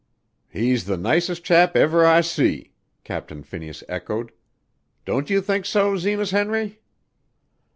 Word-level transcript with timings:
"He's 0.49 0.85
the 0.85 0.97
nicest 0.97 1.43
chap 1.43 1.75
ever 1.77 2.03
I 2.07 2.21
see!" 2.21 2.71
Captain 3.03 3.43
Phineas 3.43 3.83
echoed. 3.87 4.31
"Don't 5.05 5.29
you 5.29 5.41
think 5.41 5.63
so, 5.67 5.95
Zenas 5.95 6.31
Henry?" 6.31 6.79